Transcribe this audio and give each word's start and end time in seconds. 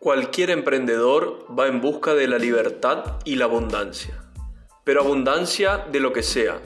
Cualquier 0.00 0.50
emprendedor 0.50 1.44
va 1.58 1.66
en 1.66 1.80
busca 1.80 2.14
de 2.14 2.28
la 2.28 2.38
libertad 2.38 3.16
y 3.24 3.34
la 3.34 3.46
abundancia, 3.46 4.14
pero 4.84 5.00
abundancia 5.00 5.86
de 5.90 5.98
lo 5.98 6.12
que 6.12 6.22
sea, 6.22 6.60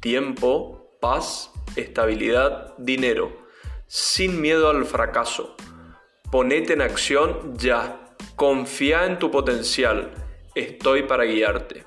tiempo, 0.00 0.90
paz, 1.00 1.52
estabilidad, 1.76 2.74
dinero, 2.76 3.30
sin 3.86 4.40
miedo 4.40 4.70
al 4.70 4.84
fracaso. 4.86 5.54
Ponete 6.32 6.72
en 6.72 6.82
acción 6.82 7.56
ya, 7.56 8.16
confía 8.34 9.04
en 9.04 9.20
tu 9.20 9.30
potencial, 9.30 10.10
estoy 10.56 11.04
para 11.04 11.22
guiarte. 11.22 11.84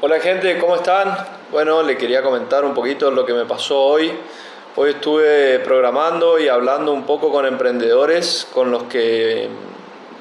Hola 0.00 0.18
gente, 0.18 0.58
¿cómo 0.58 0.74
están? 0.74 1.16
Bueno, 1.52 1.84
le 1.84 1.96
quería 1.96 2.20
comentar 2.20 2.64
un 2.64 2.74
poquito 2.74 3.12
lo 3.12 3.24
que 3.24 3.32
me 3.32 3.44
pasó 3.46 3.80
hoy. 3.80 4.12
Hoy 4.80 4.90
estuve 4.90 5.58
programando 5.58 6.38
y 6.38 6.46
hablando 6.46 6.92
un 6.92 7.04
poco 7.04 7.32
con 7.32 7.44
emprendedores 7.44 8.46
con 8.54 8.70
los 8.70 8.84
que 8.84 9.48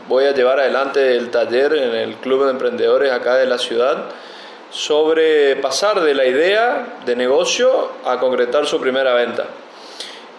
voy 0.08 0.26
a 0.26 0.32
llevar 0.32 0.60
adelante 0.60 1.16
el 1.16 1.30
taller 1.30 1.74
en 1.74 1.94
el 1.94 2.16
Club 2.16 2.46
de 2.46 2.50
Emprendedores 2.50 3.12
acá 3.12 3.36
de 3.36 3.46
la 3.46 3.60
ciudad 3.60 4.06
sobre 4.72 5.58
pasar 5.58 6.02
de 6.02 6.16
la 6.16 6.26
idea 6.26 6.98
de 7.06 7.16
negocio 7.16 7.92
a 8.04 8.20
concretar 8.20 8.66
su 8.66 8.82
primera 8.82 9.14
venta. 9.14 9.46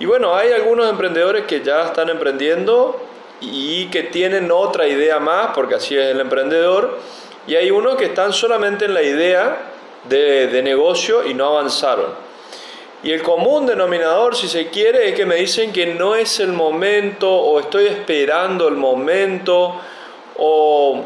Y 0.00 0.06
bueno, 0.06 0.34
hay 0.34 0.50
algunos 0.50 0.90
emprendedores 0.90 1.44
que 1.44 1.60
ya 1.60 1.84
están 1.84 2.08
emprendiendo 2.08 3.00
y 3.40 3.86
que 3.86 4.02
tienen 4.02 4.50
otra 4.50 4.88
idea 4.88 5.20
más, 5.20 5.50
porque 5.54 5.76
así 5.76 5.96
es 5.96 6.06
el 6.06 6.18
emprendedor, 6.18 6.98
y 7.46 7.54
hay 7.54 7.70
unos 7.70 7.94
que 7.94 8.06
están 8.06 8.32
solamente 8.32 8.86
en 8.86 8.94
la 8.94 9.02
idea 9.02 9.58
de, 10.08 10.48
de 10.48 10.60
negocio 10.64 11.24
y 11.24 11.34
no 11.34 11.46
avanzaron. 11.46 12.27
Y 13.02 13.12
el 13.12 13.22
común 13.22 13.66
denominador, 13.66 14.34
si 14.34 14.48
se 14.48 14.68
quiere, 14.68 15.08
es 15.08 15.14
que 15.14 15.24
me 15.24 15.36
dicen 15.36 15.72
que 15.72 15.94
no 15.94 16.16
es 16.16 16.40
el 16.40 16.52
momento 16.52 17.30
o 17.30 17.60
estoy 17.60 17.86
esperando 17.86 18.66
el 18.66 18.74
momento 18.74 19.80
o, 20.36 21.04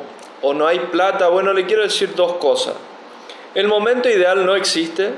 no 0.55 0.67
hay 0.67 0.79
plata. 0.79 1.29
Bueno, 1.29 1.53
le 1.53 1.67
quiero 1.67 1.83
decir 1.83 2.15
dos 2.15 2.35
cosas. 2.35 2.75
El 3.55 3.69
momento 3.69 4.09
ideal 4.09 4.45
no 4.47 4.57
existe. 4.57 5.11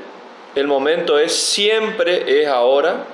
El 0.53 0.67
momento 0.67 1.17
es 1.17 1.33
siempre 1.33 2.41
es 2.41 2.47
ahora. 2.47 3.05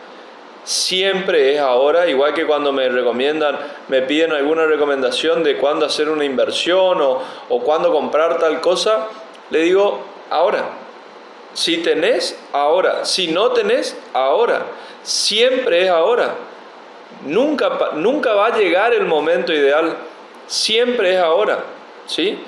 Siempre 0.63 1.53
es 1.53 1.59
ahora, 1.59 2.07
igual 2.07 2.35
que 2.35 2.45
cuando 2.45 2.71
me 2.71 2.87
recomiendan, 2.87 3.57
me 3.87 4.03
piden 4.03 4.31
alguna 4.31 4.67
recomendación 4.67 5.43
de 5.43 5.57
cuándo 5.57 5.87
hacer 5.87 6.07
una 6.07 6.23
inversión 6.23 7.01
o, 7.01 7.19
o 7.49 7.59
cuándo 7.61 7.91
comprar 7.91 8.37
tal 8.37 8.61
cosa, 8.61 9.07
le 9.49 9.61
digo 9.61 10.01
ahora, 10.29 10.80
si 11.53 11.77
tenés, 11.77 12.37
ahora. 12.53 13.05
Si 13.05 13.27
no 13.27 13.51
tenés, 13.51 13.97
ahora. 14.13 14.65
Siempre 15.03 15.83
es 15.83 15.89
ahora. 15.89 16.35
Nunca, 17.25 17.91
nunca 17.93 18.33
va 18.33 18.47
a 18.47 18.57
llegar 18.57 18.93
el 18.93 19.05
momento 19.05 19.53
ideal. 19.53 19.95
Siempre 20.47 21.15
es 21.15 21.19
ahora. 21.19 21.63
¿Sí? 22.05 22.39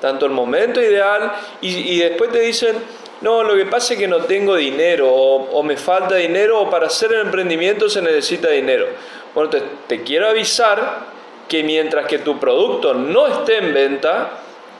Tanto 0.00 0.26
el 0.26 0.32
momento 0.32 0.80
ideal 0.80 1.32
y, 1.60 1.98
después 1.98 2.30
te 2.30 2.40
dicen, 2.40 2.76
no, 3.20 3.42
lo 3.42 3.56
que 3.56 3.66
pasa 3.66 3.94
es 3.94 3.98
que 3.98 4.06
no 4.06 4.18
tengo 4.18 4.54
dinero 4.54 5.12
o, 5.12 5.62
me 5.64 5.76
falta 5.76 6.14
dinero 6.14 6.60
o 6.60 6.70
para 6.70 6.86
hacer 6.86 7.12
el 7.12 7.22
emprendimiento 7.22 7.88
se 7.88 8.00
necesita 8.00 8.48
dinero. 8.48 8.86
Bueno, 9.34 9.50
te, 9.50 9.60
te 9.88 10.04
quiero 10.04 10.28
avisar 10.28 11.06
que 11.48 11.64
mientras 11.64 12.06
que 12.06 12.18
tu 12.18 12.38
producto 12.38 12.94
no 12.94 13.26
esté 13.26 13.58
en 13.58 13.74
venta, 13.74 14.30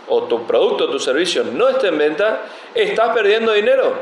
o 0.09 0.25
tu 0.25 0.47
producto 0.47 0.85
o 0.85 0.91
tu 0.91 0.99
servicio 0.99 1.45
no 1.45 1.69
esté 1.69 1.89
en 1.89 1.99
venta, 1.99 2.43
estás 2.75 3.15
perdiendo 3.15 3.53
dinero. 3.53 3.93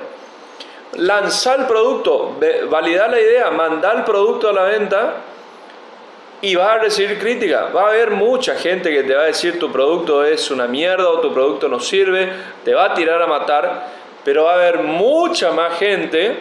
Lanzar 0.94 1.60
el 1.60 1.66
producto, 1.66 2.36
validar 2.70 3.10
la 3.10 3.20
idea, 3.20 3.50
mandar 3.50 3.96
el 3.96 4.04
producto 4.04 4.48
a 4.48 4.52
la 4.52 4.62
venta 4.62 5.14
y 6.40 6.54
vas 6.54 6.68
a 6.68 6.78
recibir 6.78 7.18
crítica. 7.18 7.70
Va 7.74 7.82
a 7.82 7.88
haber 7.88 8.10
mucha 8.12 8.54
gente 8.54 8.90
que 8.90 9.02
te 9.02 9.14
va 9.14 9.22
a 9.22 9.26
decir 9.26 9.58
tu 9.58 9.70
producto 9.70 10.24
es 10.24 10.50
una 10.50 10.66
mierda 10.66 11.08
o 11.08 11.20
tu 11.20 11.32
producto 11.32 11.68
no 11.68 11.80
sirve, 11.80 12.32
te 12.64 12.74
va 12.74 12.86
a 12.86 12.94
tirar 12.94 13.20
a 13.20 13.26
matar, 13.26 13.88
pero 14.24 14.44
va 14.44 14.52
a 14.52 14.54
haber 14.54 14.78
mucha 14.80 15.50
más 15.52 15.78
gente 15.78 16.36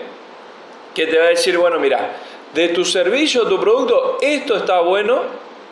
que 0.93 1.07
te 1.07 1.17
va 1.17 1.25
a 1.25 1.29
decir, 1.29 1.57
bueno, 1.57 1.79
mira, 1.79 2.11
de 2.53 2.69
tu 2.69 2.85
servicio 2.85 3.43
o 3.43 3.47
tu 3.47 3.59
producto, 3.59 4.17
esto 4.21 4.55
está 4.55 4.79
bueno, 4.79 5.21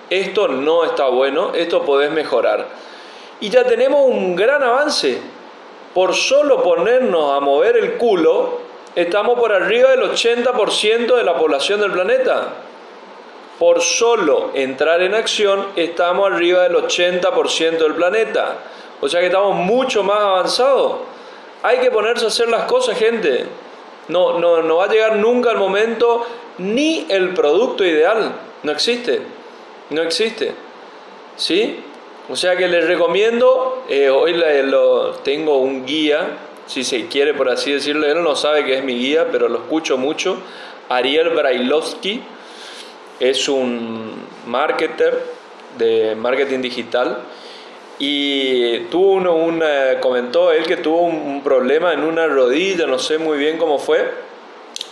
esto 0.10 0.48
no 0.50 0.84
está 0.84 1.08
bueno, 1.08 1.52
esto 1.56 1.84
podés 1.84 2.12
mejorar. 2.12 2.68
Y 3.40 3.50
ya 3.50 3.64
tenemos 3.64 4.02
un 4.06 4.36
gran 4.36 4.64
avance. 4.64 5.20
Por 5.94 6.16
solo 6.16 6.64
ponernos 6.64 7.38
a 7.38 7.40
mover 7.40 7.78
el 7.78 7.94
culo, 7.98 8.60
estamos 8.96 9.38
por 9.38 9.52
arriba 9.54 9.92
del 9.92 10.02
80% 10.02 11.16
de 11.16 11.24
la 11.24 11.38
población 11.38 11.82
del 11.82 11.92
planeta. 11.92 12.48
Por 13.60 13.82
solo 13.82 14.52
entrar 14.56 15.02
en 15.02 15.14
acción, 15.14 15.68
estamos 15.76 16.32
arriba 16.32 16.64
del 16.64 16.76
80% 16.76 17.78
del 17.78 17.94
planeta. 17.94 18.58
O 19.02 19.08
sea 19.08 19.20
que 19.20 19.28
estamos 19.28 19.56
mucho 19.56 20.04
más 20.04 20.18
avanzados. 20.18 20.96
Hay 21.62 21.78
que 21.80 21.92
ponerse 21.92 22.26
a 22.26 22.30
hacer 22.30 22.50
las 22.50 22.64
cosas, 22.64 22.98
gente. 22.98 23.46
No, 24.08 24.40
no, 24.40 24.62
no 24.62 24.78
va 24.78 24.86
a 24.86 24.90
llegar 24.90 25.16
nunca 25.18 25.52
el 25.52 25.58
momento 25.58 26.26
ni 26.58 27.06
el 27.10 27.34
producto 27.34 27.86
ideal. 27.86 28.34
No 28.64 28.72
existe. 28.72 29.22
No 29.90 30.02
existe. 30.02 30.54
¿Sí? 31.36 31.84
O 32.30 32.38
sea 32.38 32.56
que 32.56 32.70
les 32.70 32.88
recomiendo, 32.88 33.84
eh, 33.90 34.10
hoy 34.10 34.34
lo, 34.34 35.12
tengo 35.24 35.58
un 35.58 35.86
guía, 35.86 36.38
si 36.68 36.86
se 36.86 37.08
quiere 37.08 37.34
por 37.34 37.50
así 37.50 37.74
decirlo, 37.74 38.06
él 38.06 38.24
no 38.24 38.38
sabe 38.38 38.64
que 38.64 38.78
es 38.78 38.84
mi 38.84 38.96
guía, 38.96 39.28
pero 39.30 39.50
lo 39.50 39.58
escucho 39.58 39.98
mucho, 39.98 40.38
Ariel 40.88 41.32
Brailovsky, 41.32 42.22
es 43.20 43.50
un 43.50 44.14
marketer 44.48 45.22
de 45.78 46.16
marketing 46.16 46.62
digital. 46.62 47.18
Y 48.00 48.80
tuvo 48.86 49.12
uno, 49.12 49.36
un, 49.36 49.62
comentó 50.00 50.54
él 50.54 50.66
que 50.66 50.78
tuvo 50.78 51.02
un, 51.02 51.44
problema 51.44 51.92
en 51.92 52.06
una 52.06 52.28
rodilla, 52.28 52.88
no 52.88 53.00
sé 53.00 53.18
muy 53.18 53.38
bien 53.38 53.58
cómo 53.58 53.80
fue, 53.80 54.12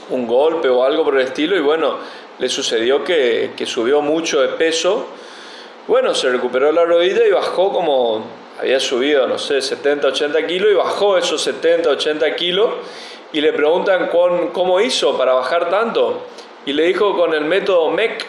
un 0.10 0.28
golpe 0.28 0.68
o 0.68 0.84
algo 0.84 1.06
por 1.06 1.16
el 1.16 1.22
estilo. 1.22 1.56
Y 1.56 1.62
bueno, 1.62 1.98
le 2.40 2.50
sucedió 2.50 3.06
que, 3.06 3.52
que 3.56 3.66
subió 3.66 4.02
mucho 4.02 4.42
de 4.42 4.50
peso 4.50 5.08
bueno, 5.92 6.16
se 6.16 6.30
recuperó 6.30 6.72
la 6.72 6.86
rodilla 6.86 7.28
y 7.28 7.32
bajó 7.32 7.74
como, 7.74 8.24
había 8.58 8.80
subido, 8.80 9.28
no 9.28 9.38
sé, 9.38 9.62
70, 9.62 10.08
80 10.08 10.48
kilos 10.48 10.72
y 10.72 10.76
bajó 10.76 11.18
esos 11.18 11.42
70, 11.42 11.90
80 11.90 12.34
kilos 12.38 12.70
y 13.34 13.42
le 13.42 13.52
preguntan 13.52 14.08
cómo 14.08 14.80
hizo 14.80 15.18
para 15.18 15.34
bajar 15.34 15.70
tanto. 15.70 16.22
Y 16.66 16.72
le 16.72 16.84
dijo 16.84 17.18
con 17.18 17.34
el 17.34 17.44
método 17.44 17.92
MEC. 17.92 18.26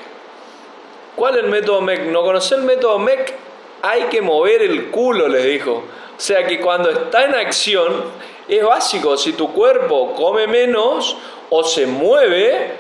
¿Cuál 1.15 1.37
es 1.37 1.45
el 1.45 1.51
método 1.51 1.81
MEC? 1.83 2.07
¿No 2.07 2.25
conoce 2.25 2.57
el 2.57 2.63
método 2.63 2.99
MEC? 2.99 3.33
Hay 3.83 4.03
que 4.07 4.21
mover 4.21 4.63
el 4.63 4.91
culo, 4.91 5.29
les 5.29 5.45
dijo. 5.45 5.85
O 6.17 6.21
sea 6.21 6.45
que 6.45 6.59
cuando 6.59 6.91
está 6.91 7.27
en 7.27 7.37
acción 7.37 7.93
es 8.49 8.65
básico. 8.65 9.17
Si 9.17 9.35
tu 9.35 9.53
cuerpo 9.53 10.15
come 10.17 10.49
menos 10.49 11.17
o 11.49 11.63
se 11.63 11.87
mueve, 11.87 12.73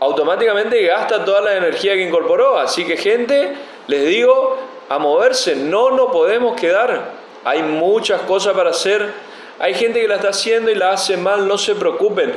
automáticamente 0.00 0.82
gasta 0.86 1.24
toda 1.24 1.42
la 1.42 1.56
energía 1.56 1.94
que 1.94 2.02
incorporó. 2.02 2.58
Así 2.58 2.84
que 2.84 2.96
gente, 2.96 3.54
les 3.86 4.06
digo, 4.06 4.58
a 4.88 4.98
moverse, 4.98 5.54
no 5.54 5.90
nos 5.90 6.10
podemos 6.10 6.58
quedar. 6.58 7.12
Hay 7.44 7.62
muchas 7.62 8.22
cosas 8.22 8.54
para 8.54 8.70
hacer. 8.70 9.12
Hay 9.58 9.74
gente 9.74 10.00
que 10.00 10.08
la 10.08 10.16
está 10.16 10.30
haciendo 10.30 10.70
y 10.70 10.74
la 10.74 10.92
hace 10.92 11.16
mal, 11.16 11.46
no 11.46 11.58
se 11.58 11.74
preocupen. 11.74 12.34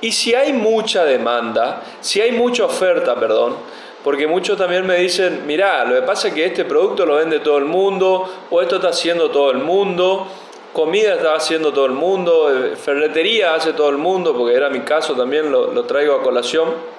Y 0.00 0.12
si 0.12 0.34
hay 0.34 0.52
mucha 0.52 1.04
demanda, 1.04 1.82
si 2.00 2.20
hay 2.20 2.32
mucha 2.32 2.64
oferta, 2.64 3.14
perdón, 3.14 3.54
porque 4.02 4.26
muchos 4.26 4.58
también 4.58 4.86
me 4.86 4.96
dicen, 4.96 5.44
mira, 5.46 5.84
lo 5.84 5.94
que 5.94 6.02
pasa 6.02 6.28
es 6.28 6.34
que 6.34 6.44
este 6.44 6.64
producto 6.64 7.06
lo 7.06 7.14
vende 7.14 7.38
todo 7.38 7.56
el 7.58 7.64
mundo, 7.64 8.28
o 8.50 8.60
esto 8.60 8.76
está 8.76 8.88
haciendo 8.88 9.30
todo 9.30 9.50
el 9.52 9.58
mundo, 9.58 10.26
comida 10.74 11.14
está 11.14 11.36
haciendo 11.36 11.72
todo 11.72 11.86
el 11.86 11.92
mundo, 11.92 12.52
eh, 12.52 12.76
ferretería 12.76 13.54
hace 13.54 13.72
todo 13.72 13.88
el 13.88 13.96
mundo, 13.96 14.36
porque 14.36 14.54
era 14.54 14.68
mi 14.68 14.80
caso 14.80 15.14
también, 15.14 15.50
lo, 15.50 15.72
lo 15.72 15.84
traigo 15.84 16.16
a 16.16 16.22
colación 16.22 16.93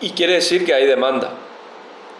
y 0.00 0.10
quiere 0.10 0.34
decir 0.34 0.64
que 0.64 0.74
hay 0.74 0.86
demanda. 0.86 1.30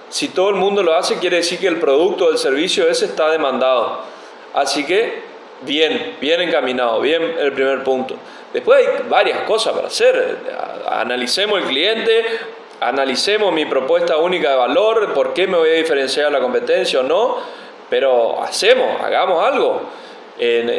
Si 0.09 0.29
todo 0.29 0.51
el 0.51 0.57
mundo 0.57 0.83
lo 0.83 0.95
hace, 0.95 1.19
quiere 1.19 1.37
decir 1.37 1.59
que 1.59 1.69
el 1.69 1.79
producto 1.79 2.27
o 2.27 2.31
el 2.31 2.39
servicio 2.39 2.89
ese 2.89 3.07
está 3.07 3.31
demandado. 3.31 4.01
Así 4.55 4.85
que, 4.85 5.23
bien, 5.63 6.17
bien 6.21 6.41
encaminado, 6.41 7.01
bien 7.01 7.23
el 7.39 7.53
primer 7.53 7.85
punto. 7.85 8.17
Después 8.53 8.87
hay 8.87 9.09
varias 9.09 9.43
cosas 9.43 9.73
para 9.73 9.87
hacer. 9.87 10.39
Analicemos 10.89 11.61
el 11.61 11.67
cliente, 11.67 12.25
analicemos 12.81 13.53
mi 13.53 13.67
propuesta 13.67 14.17
única 14.17 14.51
de 14.51 14.57
valor, 14.57 15.13
por 15.15 15.33
qué 15.33 15.47
me 15.47 15.57
voy 15.57 15.71
a 15.71 15.75
diferenciar 15.75 16.27
de 16.27 16.33
la 16.33 16.41
competencia 16.41 17.01
o 17.01 17.03
no, 17.05 17.39
pero 17.89 18.43
hacemos, 18.43 19.01
hagamos 19.01 19.45
algo. 19.45 19.83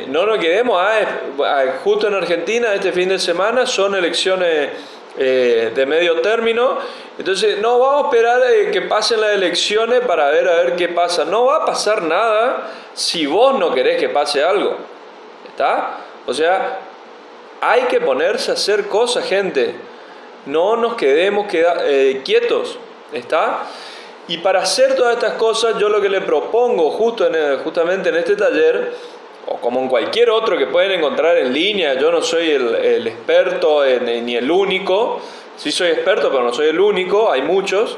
no 0.08 0.26
nos 0.26 0.40
quedemos, 0.40 0.78
ah, 0.78 1.80
justo 1.84 2.08
en 2.08 2.16
Argentina 2.16 2.74
este 2.74 2.92
fin 2.92 3.08
de 3.08 3.20
semana 3.20 3.66
son 3.66 3.96
elecciones 3.96 4.72
eh, 5.18 5.72
de 5.76 5.86
medio 5.86 6.22
término. 6.22 6.78
Entonces, 7.18 7.60
no 7.60 7.80
vamos 7.80 8.06
a 8.06 8.08
esperar 8.08 8.42
eh, 8.50 8.72
que 8.72 8.82
pasen 8.84 9.20
las 9.22 9.32
elecciones 9.32 10.02
para 10.02 10.30
ver 10.30 10.48
a 10.48 10.56
ver 10.56 10.76
qué 10.76 10.88
pasa. 10.88 11.26
No 11.26 11.46
va 11.46 11.58
a 11.58 11.66
pasar 11.66 12.02
nada 12.04 12.72
si 12.94 13.26
vos 13.26 13.58
no 13.60 13.74
querés 13.74 14.00
que 14.00 14.10
pase 14.10 14.44
algo. 14.44 14.78
¿Está? 15.48 15.98
O 16.26 16.34
sea, 16.34 16.80
hay 17.60 17.84
que 17.84 18.00
ponerse 18.00 18.52
a 18.52 18.54
hacer 18.54 18.88
cosas, 18.88 19.26
gente. 19.26 19.76
no 20.46 20.76
nos 20.76 20.96
quedemos 20.96 21.46
eh, 21.54 22.22
quietos, 22.26 22.80
¿está? 23.14 23.64
Y 24.28 24.38
para 24.38 24.62
hacer 24.62 24.96
todas 24.96 25.16
estas 25.16 25.34
cosas, 25.34 25.78
yo 25.78 25.90
lo 25.90 26.02
que 26.02 26.10
le 26.10 26.22
propongo 26.22 26.90
justo 26.92 27.28
en, 27.28 27.60
justamente 27.60 28.10
en 28.10 28.16
este 28.16 28.36
taller, 28.36 28.94
o 29.48 29.58
como 29.58 29.80
en 29.82 29.88
cualquier 29.88 30.30
otro 30.30 30.58
que 30.58 30.68
pueden 30.68 30.92
encontrar 30.92 31.38
en 31.38 31.54
línea, 31.54 31.96
yo 31.96 32.12
no 32.12 32.22
soy 32.22 32.52
el, 32.52 33.08
experto 33.08 33.84
ni 34.02 34.36
el 34.36 34.50
único, 34.50 35.20
sí 35.58 35.72
soy 35.72 35.90
experto, 35.90 36.30
pero 36.32 36.44
no 36.44 36.54
soy 36.54 36.68
el 36.68 36.80
único, 36.80 37.32
hay 37.32 37.42
muchos, 37.42 37.98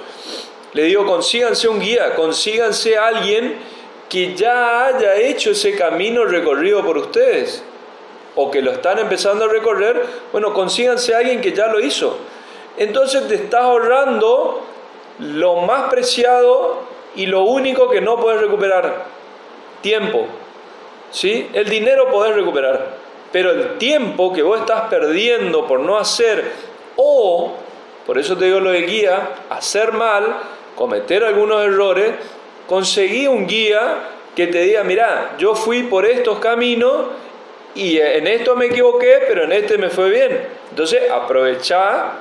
le 0.73 0.83
digo, 0.83 1.05
consíganse 1.05 1.67
un 1.67 1.79
guía, 1.79 2.15
consíganse 2.15 2.97
alguien 2.97 3.55
que 4.09 4.35
ya 4.35 4.87
haya 4.87 5.15
hecho 5.15 5.51
ese 5.51 5.75
camino 5.75 6.25
recorrido 6.25 6.83
por 6.83 6.97
ustedes, 6.97 7.63
o 8.35 8.49
que 8.49 8.61
lo 8.61 8.71
están 8.71 8.99
empezando 8.99 9.45
a 9.45 9.47
recorrer, 9.47 10.03
bueno, 10.31 10.53
consíganse 10.53 11.15
alguien 11.15 11.41
que 11.41 11.51
ya 11.51 11.67
lo 11.67 11.79
hizo. 11.79 12.17
Entonces 12.77 13.27
te 13.27 13.35
estás 13.35 13.61
ahorrando 13.61 14.61
lo 15.19 15.57
más 15.57 15.89
preciado 15.89 16.81
y 17.15 17.27
lo 17.27 17.43
único 17.43 17.89
que 17.89 18.01
no 18.01 18.19
puedes 18.19 18.41
recuperar, 18.41 19.05
tiempo. 19.81 20.25
¿Sí? 21.13 21.47
El 21.53 21.69
dinero 21.69 22.09
podés 22.09 22.35
recuperar, 22.35 22.97
pero 23.31 23.51
el 23.51 23.77
tiempo 23.77 24.33
que 24.33 24.41
vos 24.41 24.59
estás 24.59 24.89
perdiendo 24.89 25.65
por 25.67 25.79
no 25.79 25.97
hacer 25.97 26.51
o, 26.95 27.53
por 28.05 28.17
eso 28.17 28.35
te 28.35 28.45
digo 28.45 28.59
lo 28.59 28.71
de 28.71 28.81
guía, 28.81 29.29
hacer 29.49 29.93
mal, 29.93 30.35
cometer 30.75 31.23
algunos 31.23 31.63
errores, 31.63 32.13
conseguí 32.67 33.27
un 33.27 33.47
guía 33.47 34.09
que 34.35 34.47
te 34.47 34.61
diga, 34.63 34.83
mira, 34.83 35.35
yo 35.37 35.53
fui 35.53 35.83
por 35.83 36.05
estos 36.05 36.39
caminos 36.39 37.05
y 37.75 37.99
en 37.99 38.27
esto 38.27 38.55
me 38.55 38.65
equivoqué, 38.65 39.21
pero 39.27 39.43
en 39.43 39.51
este 39.51 39.77
me 39.77 39.89
fue 39.89 40.09
bien. 40.09 40.47
Entonces, 40.69 41.09
aprovecha 41.11 42.13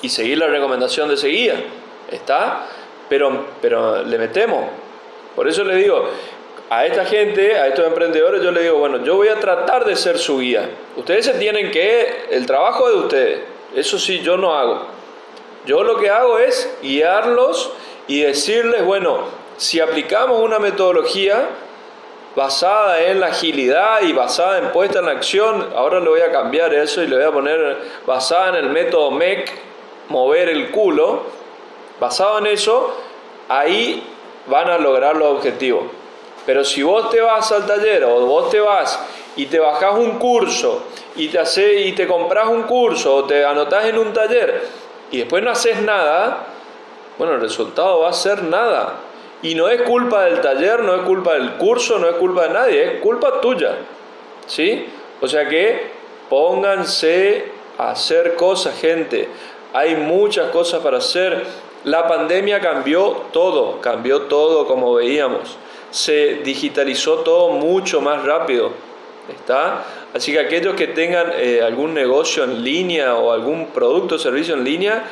y 0.00 0.08
seguir 0.08 0.38
la 0.38 0.46
recomendación 0.46 1.08
de 1.08 1.14
ese 1.14 1.28
guía. 1.28 1.62
¿Está? 2.10 2.66
Pero, 3.08 3.46
pero 3.60 4.02
le 4.02 4.18
metemos. 4.18 4.64
Por 5.34 5.48
eso 5.48 5.64
le 5.64 5.76
digo, 5.76 6.10
a 6.70 6.84
esta 6.84 7.04
gente, 7.04 7.56
a 7.56 7.66
estos 7.68 7.86
emprendedores, 7.86 8.42
yo 8.42 8.50
le 8.50 8.62
digo, 8.62 8.78
bueno, 8.78 9.02
yo 9.04 9.16
voy 9.16 9.28
a 9.28 9.40
tratar 9.40 9.84
de 9.84 9.96
ser 9.96 10.18
su 10.18 10.38
guía. 10.38 10.68
Ustedes 10.96 11.24
se 11.24 11.34
tienen 11.34 11.70
que, 11.70 12.26
el 12.30 12.44
trabajo 12.46 12.88
de 12.88 12.96
ustedes, 12.96 13.40
eso 13.74 13.98
sí, 13.98 14.20
yo 14.20 14.36
no 14.36 14.54
hago. 14.54 14.86
Yo 15.64 15.82
lo 15.82 15.98
que 15.98 16.10
hago 16.10 16.38
es 16.38 16.70
guiarlos 16.82 17.72
y 18.06 18.20
decirles, 18.20 18.84
bueno, 18.84 19.24
si 19.56 19.80
aplicamos 19.80 20.40
una 20.42 20.58
metodología 20.58 21.48
basada 22.36 23.02
en 23.02 23.20
la 23.20 23.28
agilidad 23.28 24.02
y 24.02 24.12
basada 24.12 24.58
en 24.58 24.70
puesta 24.70 25.00
en 25.00 25.08
acción, 25.08 25.70
ahora 25.74 26.00
le 26.00 26.08
voy 26.08 26.20
a 26.20 26.30
cambiar 26.30 26.72
eso 26.74 27.02
y 27.02 27.06
le 27.06 27.16
voy 27.16 27.24
a 27.24 27.32
poner 27.32 27.78
basada 28.06 28.50
en 28.50 28.54
el 28.56 28.70
método 28.70 29.10
MEC, 29.10 29.50
mover 30.08 30.48
el 30.48 30.70
culo, 30.70 31.22
basado 31.98 32.38
en 32.38 32.46
eso, 32.46 32.94
ahí 33.48 34.02
van 34.46 34.68
a 34.68 34.78
lograr 34.78 35.16
los 35.16 35.28
objetivos. 35.28 35.97
Pero 36.48 36.64
si 36.64 36.82
vos 36.82 37.10
te 37.10 37.20
vas 37.20 37.52
al 37.52 37.66
taller 37.66 38.04
o 38.04 38.24
vos 38.24 38.48
te 38.48 38.58
vas 38.58 38.98
y 39.36 39.44
te 39.44 39.58
bajás 39.58 39.98
un 39.98 40.12
curso 40.12 40.84
y 41.14 41.28
te, 41.28 41.38
hace, 41.38 41.82
y 41.82 41.92
te 41.92 42.06
compras 42.06 42.48
un 42.48 42.62
curso 42.62 43.16
o 43.16 43.24
te 43.24 43.44
anotás 43.44 43.84
en 43.84 43.98
un 43.98 44.14
taller 44.14 44.62
y 45.10 45.18
después 45.18 45.42
no 45.42 45.50
haces 45.50 45.82
nada, 45.82 46.46
bueno, 47.18 47.34
el 47.34 47.42
resultado 47.42 48.00
va 48.00 48.08
a 48.08 48.14
ser 48.14 48.44
nada. 48.44 48.94
Y 49.42 49.54
no 49.56 49.68
es 49.68 49.82
culpa 49.82 50.24
del 50.24 50.40
taller, 50.40 50.80
no 50.80 50.94
es 50.94 51.02
culpa 51.02 51.34
del 51.34 51.52
curso, 51.58 51.98
no 51.98 52.08
es 52.08 52.14
culpa 52.14 52.44
de 52.44 52.54
nadie, 52.54 52.94
es 52.94 53.00
culpa 53.02 53.42
tuya. 53.42 53.74
¿Sí? 54.46 54.86
O 55.20 55.28
sea 55.28 55.46
que 55.50 55.90
pónganse 56.30 57.52
a 57.76 57.90
hacer 57.90 58.36
cosas, 58.36 58.80
gente. 58.80 59.28
Hay 59.74 59.96
muchas 59.96 60.48
cosas 60.48 60.80
para 60.80 60.96
hacer. 60.96 61.44
La 61.84 62.08
pandemia 62.08 62.58
cambió 62.62 63.24
todo, 63.32 63.82
cambió 63.82 64.22
todo 64.22 64.66
como 64.66 64.94
veíamos. 64.94 65.58
Se 65.90 66.40
digitalizó 66.44 67.18
todo 67.18 67.50
mucho 67.50 68.00
más 68.00 68.24
rápido. 68.24 68.72
¿Está? 69.28 69.84
Así 70.14 70.32
que 70.32 70.40
aquellos 70.40 70.74
que 70.74 70.88
tengan 70.88 71.32
eh, 71.36 71.60
algún 71.62 71.92
negocio 71.92 72.44
en 72.44 72.64
línea 72.64 73.14
o 73.14 73.32
algún 73.32 73.66
producto 73.66 74.14
o 74.14 74.18
servicio 74.18 74.54
en 74.54 74.64
línea, 74.64 75.04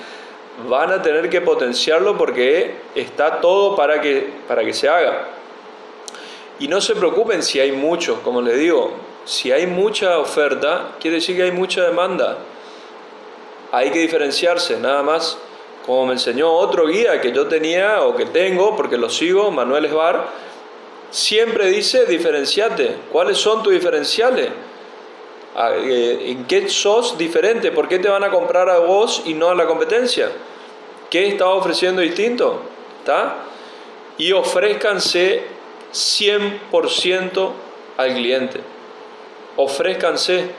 van 0.68 0.90
a 0.90 1.02
tener 1.02 1.28
que 1.28 1.42
potenciarlo 1.42 2.16
porque 2.16 2.76
está 2.94 3.40
todo 3.40 3.76
para 3.76 4.00
que, 4.00 4.32
para 4.48 4.64
que 4.64 4.72
se 4.72 4.88
haga. 4.88 5.28
Y 6.58 6.68
no 6.68 6.80
se 6.80 6.94
preocupen 6.94 7.42
si 7.42 7.60
hay 7.60 7.72
mucho, 7.72 8.22
como 8.22 8.40
les 8.40 8.58
digo, 8.58 8.92
si 9.26 9.52
hay 9.52 9.66
mucha 9.66 10.18
oferta, 10.18 10.92
quiere 10.98 11.16
decir 11.16 11.36
que 11.36 11.42
hay 11.42 11.52
mucha 11.52 11.82
demanda. 11.82 12.38
Hay 13.72 13.90
que 13.90 13.98
diferenciarse, 13.98 14.78
nada 14.78 15.02
más 15.02 15.38
como 15.84 16.06
me 16.06 16.14
enseñó 16.14 16.52
otro 16.52 16.88
guía 16.88 17.20
que 17.20 17.30
yo 17.30 17.46
tenía 17.46 18.02
o 18.02 18.16
que 18.16 18.26
tengo, 18.26 18.74
porque 18.76 18.96
lo 18.96 19.08
sigo, 19.08 19.52
Manuel 19.52 19.84
Esbar, 19.84 20.26
siempre 21.16 21.68
dice 21.68 22.04
diferenciate. 22.04 22.94
¿Cuáles 23.10 23.38
son 23.38 23.62
tus 23.62 23.72
diferenciales? 23.72 24.50
Ah, 25.54 25.70
eh, 25.74 26.30
¿En 26.30 26.44
qué 26.44 26.68
sos 26.68 27.16
diferente? 27.16 27.72
¿Por 27.72 27.88
qué 27.88 27.98
te 27.98 28.08
van 28.08 28.22
a 28.22 28.30
comprar 28.30 28.68
a 28.68 28.80
vos 28.80 29.22
y 29.24 29.32
no 29.32 29.48
a 29.48 29.54
la 29.54 29.66
competencia? 29.66 30.30
¿Qué 31.08 31.28
estás 31.28 31.48
ofreciendo 31.48 32.02
distinto? 32.02 32.60
¿Está? 32.98 33.36
Y 34.18 34.32
ofrézcanse 34.32 35.44
100% 35.90 37.52
al 37.96 38.14
cliente. 38.14 38.60
Ofrézcanse, 39.56 40.50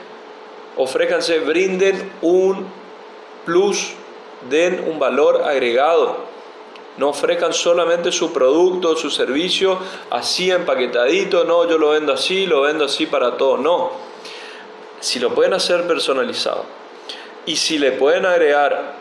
ofrézcanse, 0.76 1.38
brinden 1.38 2.10
un 2.20 2.66
plus 3.44 3.92
den 4.50 4.84
un 4.88 4.98
valor 4.98 5.42
agregado. 5.44 6.16
No 6.98 7.10
ofrezcan 7.10 7.52
solamente 7.52 8.12
su 8.12 8.32
producto, 8.32 8.96
su 8.96 9.10
servicio 9.10 9.78
así 10.10 10.50
empaquetadito, 10.50 11.44
no, 11.44 11.66
yo 11.68 11.78
lo 11.78 11.90
vendo 11.90 12.12
así, 12.12 12.46
lo 12.46 12.62
vendo 12.62 12.84
así 12.84 13.06
para 13.06 13.36
todo, 13.36 13.56
no. 13.56 13.92
Si 15.00 15.18
lo 15.20 15.30
pueden 15.30 15.54
hacer 15.54 15.86
personalizado 15.86 16.64
y 17.46 17.56
si 17.56 17.78
le 17.78 17.92
pueden 17.92 18.26
agregar 18.26 18.94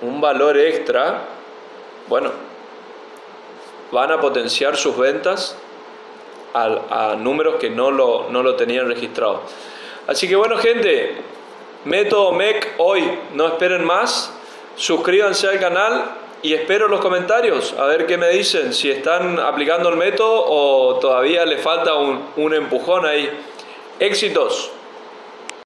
un 0.00 0.20
valor 0.20 0.56
extra, 0.56 1.26
bueno, 2.08 2.30
van 3.90 4.12
a 4.12 4.20
potenciar 4.20 4.76
sus 4.76 4.96
ventas 4.96 5.56
a, 6.54 7.16
números 7.18 7.56
que 7.56 7.68
no 7.68 7.90
lo, 7.90 8.28
no 8.30 8.42
lo 8.42 8.54
tenían 8.54 8.88
registrado. 8.88 9.42
Así 10.06 10.28
que 10.28 10.36
bueno 10.36 10.56
gente, 10.56 11.16
método 11.84 12.32
MEC 12.32 12.74
hoy, 12.78 13.02
no 13.34 13.48
esperen 13.48 13.84
más 13.84 14.32
suscríbanse 14.76 15.46
al 15.46 15.60
canal 15.60 16.04
y 16.42 16.54
espero 16.54 16.88
los 16.88 17.00
comentarios 17.00 17.74
a 17.78 17.84
ver 17.86 18.06
qué 18.06 18.16
me 18.16 18.28
dicen, 18.30 18.72
si 18.72 18.90
están 18.90 19.38
aplicando 19.38 19.88
el 19.88 19.96
método 19.96 20.44
o 20.46 20.98
todavía 20.98 21.44
le 21.44 21.58
falta 21.58 21.94
un, 21.94 22.24
un 22.36 22.54
empujón 22.54 23.06
ahí. 23.06 23.28
Éxitos. 23.98 24.72